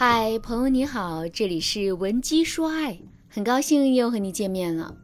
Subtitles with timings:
[0.00, 4.96] 嗨，朋友你好，这里是文姬说爱，很高兴又和你见面了。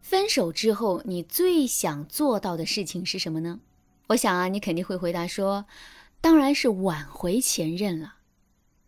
[0.00, 3.58] 分手之后，你最想做到的事情是什么呢？
[4.06, 5.66] 我想啊，你肯定会回答说，
[6.20, 8.18] 当然是挽回前任了。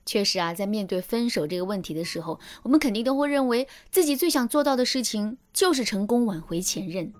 [0.07, 7.13] 确实啊，在面对分手这个问题的时候，我们肯定都会认为自己最想做到的事情就是成功挽回前任。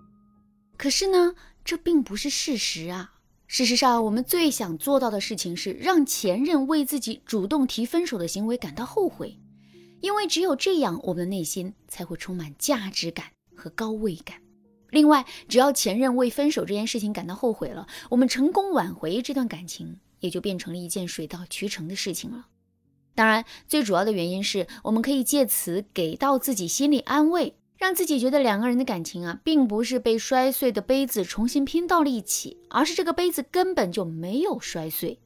[0.77, 1.35] 可是呢，
[1.65, 3.15] 这并不是事实啊。
[3.51, 9.39] 事实上，我们最想做到的事情是让前任为自己主动提分手的行为感到后悔，
[10.03, 13.25] 因为只有这样，我们的内心才会充满价值感
[13.57, 14.37] 和高位感。
[14.91, 22.49] 另外，只要前任为分手这件事情感到后悔了，我们成功挽回这段感情，也就变成了一件水到渠成的事情了。
[23.15, 27.55] 当然，最主要的原因是我们可以借此给到自己心理安慰。
[27.79, 35.21] 让自己觉得两个人的感情啊，并不是被摔碎的杯子重新拼到了一起，而是这个杯子根本就没有摔碎。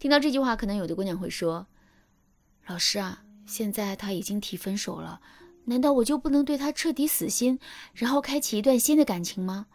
[0.00, 1.68] 听到这句话，可能有的姑娘会说
[2.66, 5.20] ：“老师啊，现在他已经提分手了，
[5.66, 7.60] 难道我就不能对他彻底死心，
[7.94, 9.66] 然后开启一段新的感情吗？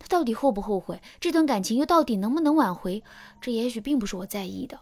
[0.00, 1.00] 他到底后不后悔？
[1.20, 3.04] 这段感情又到底能不能挽回？
[3.40, 4.80] 这也许并不是我在意的。”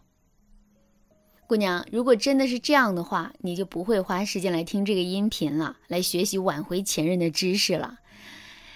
[1.46, 7.98] 姑娘，如果真的是这样的话，你就不会花时间来听这个音频了，来学习挽回前任的知识了。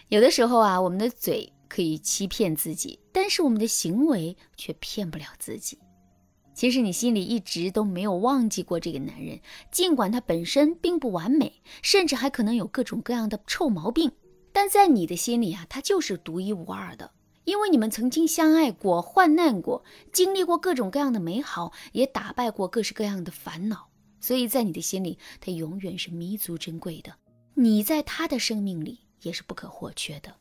[0.08, 5.78] 有的时候啊，我们的嘴可以欺骗自己，但是我们的行为却骗不了自己。
[6.54, 14.12] 其实你心里一直都没有忘记过这个男人，尽管他本身并不完美，甚至还可能有各种各样的臭毛病，
[14.52, 17.10] 但在你的心里啊，他就是独一无二的。
[17.48, 19.82] 因为你们曾经相爱过、患难过、
[20.12, 23.88] 经历过各种各样的美好，也打败过各式各样的烦恼，
[24.20, 27.14] 所以在你的心里，他永远是弥足珍贵的。
[27.54, 30.34] 你在他的生命里也是不可或缺的。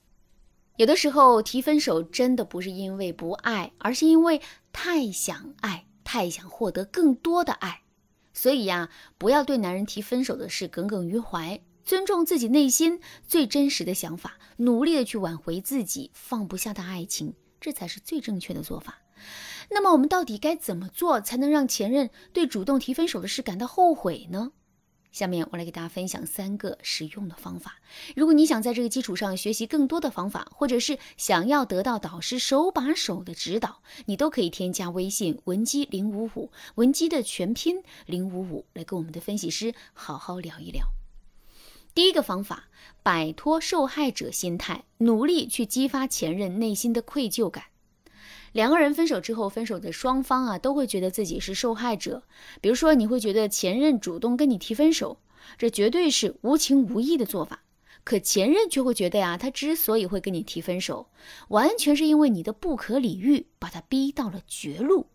[0.76, 4.42] 有的时候提分手真的不是因为不爱，而是因为
[4.74, 7.84] 太想爱，太想获得更多的爱。
[8.34, 11.62] 所以呀，不要对男人提分手的事耿耿于怀。
[11.88, 19.00] 尊重自己内心最真实的想法，努力的去挽回自己放不下的爱情，这才是最正确的做法。
[19.70, 24.52] 那么我们到底该怎么做才能让前任对主动提分手的事感到后悔呢？
[25.14, 27.80] 下面我来给大家分享三个实用的方法。
[28.18, 40.86] 如果你想在这个基础上学习更多的方法，或者是想要得到导师手把手的指导，你都可以添加微信文姬零五五，文姬的全拼零五五，来跟我们的分析师好好聊一聊。
[41.98, 42.66] 第一个方法，
[43.02, 47.64] 摆脱受害者心态，努力去激发前任内心的愧疚感。
[48.52, 52.22] 两个人分手之后，分手的双方啊，都会觉得自己是受害者。
[52.62, 55.18] 比如说，你会觉得前任主动跟你提分手，
[55.58, 57.64] 这绝对是无情无义的做法。
[58.04, 61.10] 可前任却会觉得呀，他之所以会跟你提分手，
[61.48, 65.08] 完全是因为你的不可理喻，把他逼到了绝路。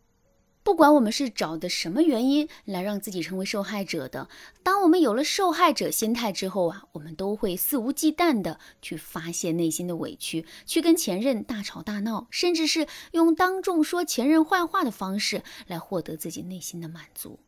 [0.64, 4.28] 不管我们是找的什么原因来让自己成为受害者的，
[4.62, 17.40] 当我们有了受害者心态之后啊，我们都会肆无忌惮的去发泄内心的委屈，去跟前任大吵大闹，甚至是用当众说前任坏话的方式来获得自己内心的满足。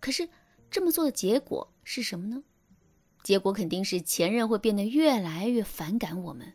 [0.00, 0.28] 可是
[0.70, 2.42] 这么做的结果是什么呢？
[3.22, 6.54] 结果肯定是前任会变得越来越反感我们。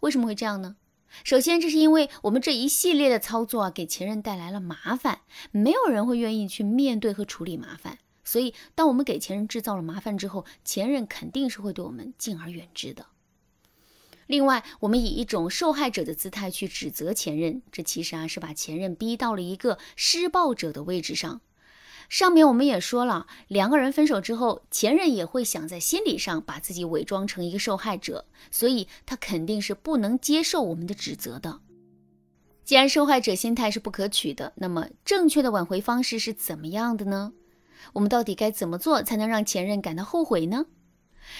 [0.00, 0.76] 为什么会这样呢？
[1.24, 7.98] 首先，这是因为我们这一系列的操作啊，给前任带来了麻烦，没有人会愿意去面对和处理麻烦。
[8.24, 13.06] 所以，当我们给前任制造了麻烦之后，前任肯定是会对我们敬而远之的。
[14.26, 21.40] 另外，我们以一种受害者的姿态去指责前任，这其实啊是把前任逼到了一个施暴者的位置上。
[22.10, 31.60] 上面我们也说了，两个人分手之后，前任也会想在心理上把自己伪装成一个受害者，所以他肯定是不能接受我们的指责的。
[32.64, 37.32] 既然受害者心态是不可取的，那么正确的挽回方式是怎么样的呢？
[37.92, 40.66] 我们到底该怎么做才能让前任感到后悔呢？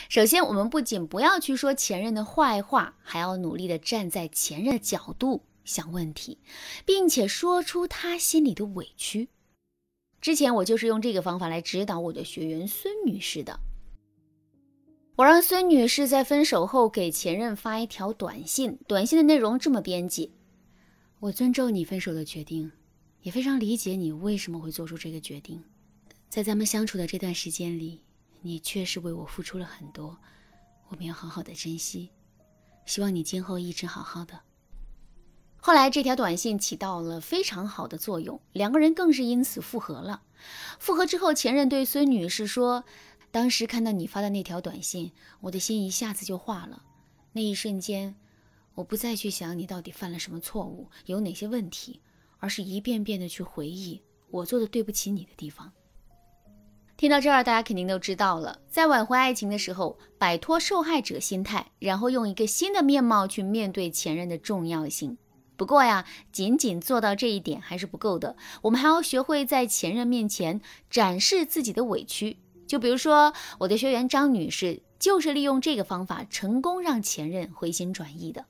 [0.09, 6.39] 首先，我们不仅不要去说前任的坏话，还要努力的站在前任的角度想问题，
[6.85, 9.31] 并且说出他心里的委屈。
[10.21, 13.59] 之前我就是用这个方法来指导我的学员孙女士的。
[15.17, 20.33] 我让孙女士在分手后给前任发一条短信，短信的内容这么编辑
[21.21, 22.71] ：“我尊重你分手的决定，
[23.23, 25.63] 也非常理解你为什么会做出这个决定。
[26.29, 28.03] 在咱们相处的这段时间里，
[28.41, 30.17] 你确实为我付出了很多，
[30.89, 32.11] 我们要好好的珍惜。
[32.87, 34.39] 希望你今后一直好好的。”
[35.71, 40.21] 后来这条短信起到了非常好的作用，两个人更是因此复合了。
[40.81, 42.83] 复合之后，前任对孙女士说
[43.31, 45.13] ：“当时看到你发的那条短信，
[45.43, 46.83] 我的心一下子就化了。
[47.35, 48.17] 那一瞬间，
[48.75, 52.01] 我不再去想你到底犯了什么错误，有哪些问题，
[52.41, 54.03] 而是一遍遍的去回忆
[54.33, 55.71] 我做的对不起你的地方。”
[56.99, 65.17] 听到这儿，大家肯定都知道了，在挽回爱情的时候，摆脱受害者心态，然后用一个新的面貌去面对前任的重要性。
[65.61, 72.39] 不过呀，仅仅做到这一点还是不够的，我们还要学会在前任面前展示自己的委屈。
[72.67, 78.47] 就比如说，我的学员张女士就是利用这个方法，成功让前任回心转意的。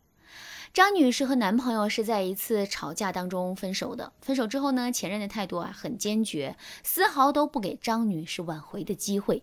[0.73, 4.13] 张女士和男朋友是在一次吵架当中分手的。
[4.21, 9.43] 分手之后呢，前任的态度啊很坚决，丝毫都不给张女士挽回的机会。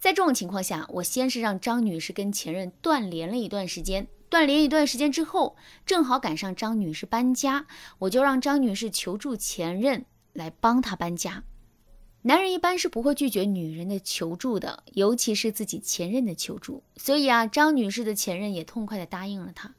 [0.00, 4.08] 在这种情况下，我先是让张女士跟前任断联了一段时间。
[4.28, 7.66] 断联一段时间之后，正好赶上张女士搬家，
[7.98, 11.44] 我就让张女士求助前任来帮她搬家。
[12.22, 16.82] 男人一般是不会拒绝女人的求助的，尤其是自己前任的求助。
[16.96, 19.74] 所以啊，张女士的前任也痛快地答应了她。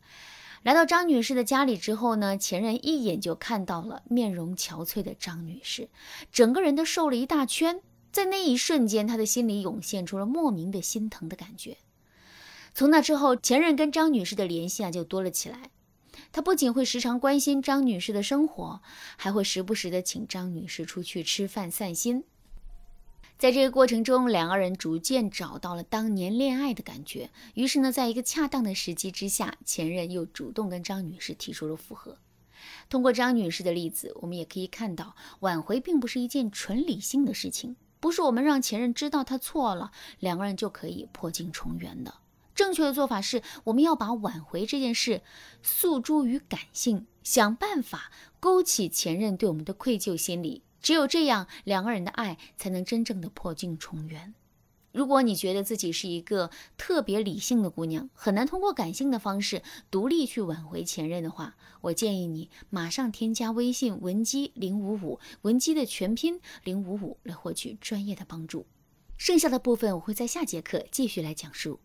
[0.64, 5.90] 来到张女士的家里之后呢，前任一眼就看到了面容憔悴的张女士，
[6.32, 7.82] 整个人都瘦了一大圈。
[8.14, 11.78] 在那一瞬间，他的心里涌现出了莫名的心疼的感觉。
[12.78, 15.72] 从那之后，前任跟张女士的联系啊就多了起来。
[16.32, 18.84] 他不仅会时常关心张女士的生活，
[19.16, 22.24] 还会时不时的请张女士出去吃饭散心。
[23.40, 27.32] 在这个过程中，两个人逐渐找到了当年恋爱的感觉。
[27.56, 32.20] 于是呢，在一个恰当的时机之下，前任又主动跟张女士提出了复合。
[32.92, 42.14] 通过张女士的例子，我们也可以看到，挽回并不是一件纯理性的事情，不是我们让前任知道他错了，两个人就可以破镜重圆的。
[42.58, 45.22] 正确的做法是，我们要把挽回这件事
[45.62, 50.64] 诉诸于感性，想办法勾起前任对我们的愧疚心理。
[50.82, 54.34] 只有这样，两个人的爱才能真正的破镜重圆。
[54.92, 59.62] 如果你觉得自己是一个特别理性的姑娘，很难通过感性的方式
[59.92, 68.66] 独立去挽回前任的话，我建议你马上添加微信文姬零五五，文姬的全拼零五五，来获取专业的帮助。
[69.18, 71.80] 剩下的部分我会在下节课继续来讲述。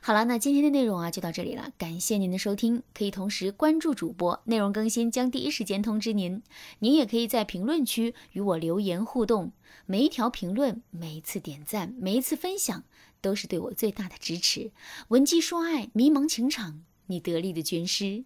[0.00, 6.42] 好了，那今天的内容啊就到这里了，感谢您的收听，可以同时关注主播，内容更新将第一时间通知您。
[6.78, 9.52] 您也可以在评论区与我留言互动，
[9.86, 12.84] 每一条评论、每一次点赞、每一次分享，
[13.20, 14.70] 都是对我最大的支持。
[15.08, 18.24] 文姬说爱，迷茫情场，你得力的军师。